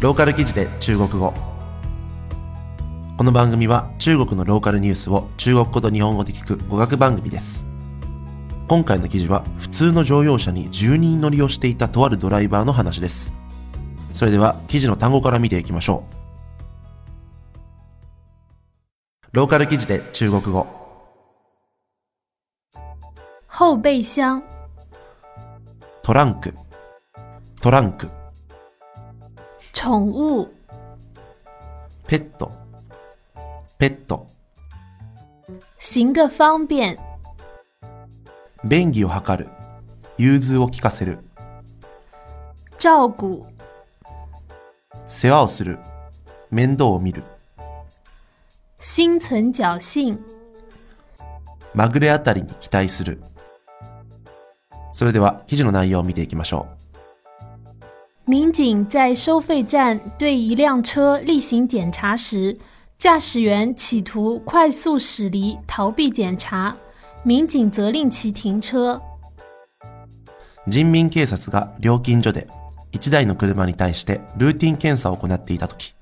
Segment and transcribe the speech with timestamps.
[0.00, 1.34] ローカル記事で中国語。
[3.18, 7.66] この番組は中国のローカルニュースを中国語と日本語で聞く語学番組です。
[8.66, 13.34] 今回の記事は普通の乗用車に10人乗りをしていたとあるドライバーの話です。
[14.14, 16.14] それでは記事の単語から見ていきましょう。
[19.32, 20.66] ローカル記事で中国語。
[23.46, 24.42] 后备箱、
[26.02, 26.54] トランク。
[27.60, 28.08] トランク
[29.82, 30.52] 宠物、
[32.06, 32.52] ペット
[33.78, 34.26] ペット
[35.78, 36.98] 行个方便、
[38.62, 39.48] 便宜を図る
[40.18, 41.20] 融通を利かせる
[42.78, 43.46] 照顾、
[45.06, 45.78] 世話をする
[46.50, 47.22] 面倒を見る
[48.80, 50.18] 心存侥幸、
[51.72, 53.22] まぐれあたりに期待する
[54.92, 56.68] それでは記事の内容を見ていきましょ
[58.30, 62.56] 民警在收费站对一辆车例行检查时，
[62.96, 66.76] 驾驶员企图快速驶离，逃避检查。
[67.24, 68.94] 民警责令其停車。
[68.94, 69.00] う
[70.68, 72.46] 人民警察が料金所で
[72.92, 75.96] 1台の車に対してルーティン検査を行っていた時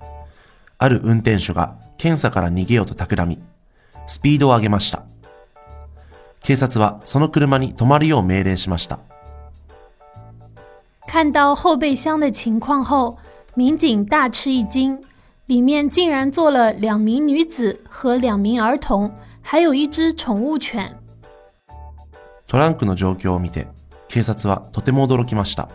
[0.76, 3.40] ある運転手が検査から逃げようと企み
[4.06, 5.02] スピードを上げました
[6.42, 8.98] 警察はその車に止まるよう命令しました
[11.07, 13.17] 看到后备箱的情况后，
[13.55, 14.99] 民警大吃一惊，
[15.47, 20.97] 里面竟然坐了两名女子和两名儿童，还有一只宠物犬。
[22.47, 23.67] トランクの状況を見て
[24.07, 25.69] 警察はとても驚きました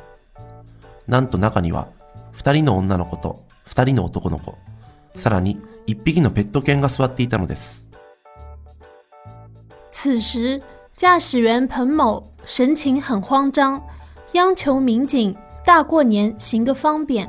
[1.08, 1.88] なんと中には
[2.36, 4.54] 2人の女の子と2人の男の子
[5.16, 7.84] さらに1匹のペット犬が座っていたのです
[9.91, 10.62] 此时，
[10.96, 13.82] 驾驶员彭某神情很慌张，
[14.32, 17.28] 央求民警大过年行个方便。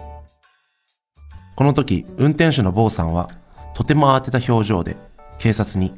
[1.55, 3.29] この時運転手の坊さんは
[3.73, 4.95] とても慌てた表情で
[5.37, 5.93] 警察に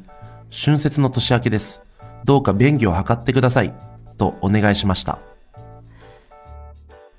[0.50, 1.82] 春節の年明けです
[2.24, 3.72] どうか便宜を図ってください
[4.18, 5.18] とお願いしました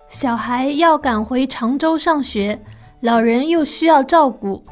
[0.10, 2.60] 小孩要赶回常州上学，
[3.02, 4.64] 老人又需要照顾，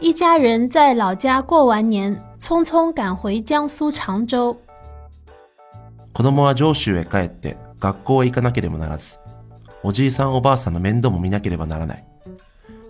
[0.00, 4.56] 一家人在老家过完年，匆匆赶回江苏常州。
[6.12, 9.19] 子供は上州へ帰って 学校へ行かなければならず
[9.83, 12.05] おじいさんおばあさんの面倒も見なければならない。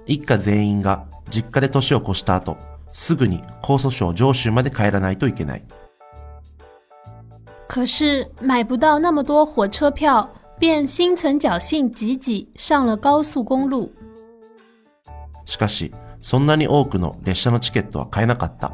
[0.06, 2.58] 一家全員が実家で年を越した後
[2.92, 5.64] すぐに江蘇省上州まで帰らないといけない。
[7.68, 10.28] 可是买不到那么多火车票，
[10.60, 13.92] 便心存侥幸，挤挤上了高速公路。
[15.46, 18.74] しかしそんなに多くの列車のチケットは買えなかった。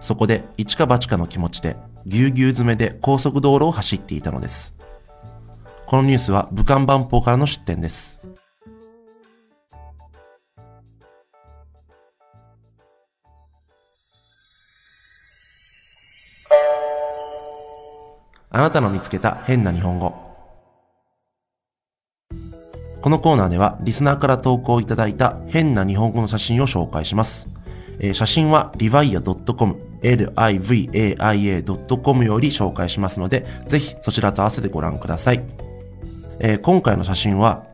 [0.00, 1.76] そこで一か八かの気持ちで
[2.06, 4.75] ぎゅうぎゅう詰めで高速道路を走っていたのです
[5.86, 8.22] このニュースは武漢万邦からの出展です
[18.50, 20.26] あなたの見つけた変な日本語
[23.06, 27.48] このコーナーではリスナーから投稿いただいた変な日本語の写真を紹介します。
[28.00, 35.65] えー写真は livia.com、livaia.com より紹介しますので、ぜひそちらと合わせてご覧ください。
[36.38, 37.64] えー今回の写真は、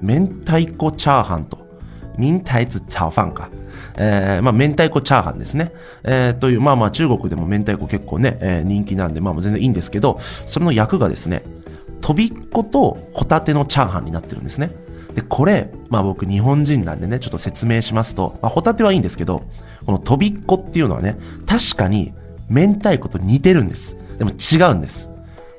[0.00, 1.66] 明太子チャーハンと、
[2.18, 3.50] 明太子炒飯か。
[3.98, 5.72] えーまあ、明太子チャーハンですね。
[6.04, 11.42] えーという、まあまあ中国でも明太子結構ね、えー人気なんで、まあ全然いいんですけど、それの役がですね、
[12.00, 14.70] とびっことホタテのチャーハンになってるんですね。
[15.14, 19.44] で、これ、まあ僕日本人なんでね、ちょっと説明しますと、まあホタテはいいんですけど、
[19.86, 21.16] このとびっこっていうのはね、
[21.46, 22.12] 確かに
[22.48, 23.96] 明太子と似てるんです。
[24.18, 25.10] でも違うんです。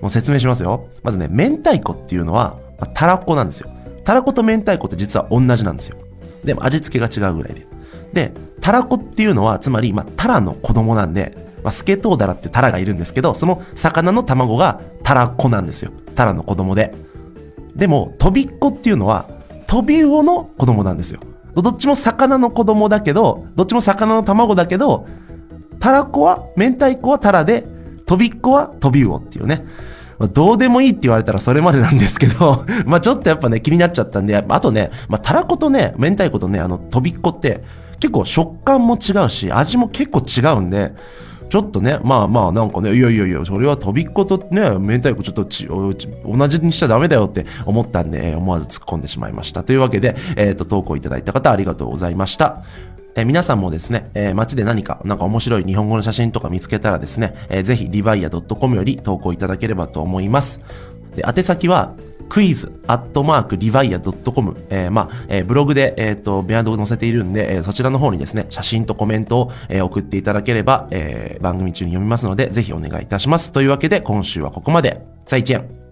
[0.02, 0.88] もう説明しますよ。
[1.04, 3.70] まずね、明太子っていうのは、まあ、たらこなんですよ。
[4.04, 5.98] たらこと明太子って実は同じなんですよ。
[6.44, 7.68] でも味付けが違うぐらいで。
[8.14, 8.32] で、
[8.62, 15.92] たらこっていうのは、つまり、まあ、タラの子供なんで、まあ、スケトウダラってタラがいるんですけど、その魚の卵がタラコなんですよ。
[16.16, 16.94] タラの子供で。
[17.76, 19.30] でも、とびっこっていうのは、
[19.68, 21.20] トビウオの子供なんですよ。
[21.56, 25.08] どっちも魚の子供だけど、どっちも魚の卵だけど、
[25.80, 27.68] タラコは、明太子はタラで、
[28.06, 29.66] トビッコはトビウオっていうね。
[30.20, 37.64] まあどうでもいいって言われたらそれまでなんですけど、 まあちょっとやっぱね、気になっちゃったんで、あとね、まあタラコとね、明太子とね、あの、トビッコって、
[38.00, 40.94] 結構食感も違うし、味も結構違うんで、
[41.50, 49.64] ちょっとね、まあまあなんかね、いやいやいや、それはとびっことね、明太子ちょっとち同じにしちゃダメだよって思ったんで、思わず突っ込んでしまいました。
[49.64, 52.64] というわけで、えっ、と、投稿いただいた方ありがとうございました。
[53.18, 60.62] え皆さんもですね、え街で何か、なんか面白い日本語の写真とか見つけたらですね、えーぜひ、リバイア .com より投稿いただければと思います。
[61.16, 61.96] で、宛先は、
[62.30, 73.52] クイズアットマークリヴァイア .com、えー、まあ、えー、ブログで、えっ、ー、と、メアドを載せているんで、えー、そちらの方にですね、写真とコメントを、えー、送っていただければ、えー、番組中に読みますので、ぜひお願いいたします。
[73.52, 75.02] というわけで、今週はここまで。
[75.26, 75.87] 再见。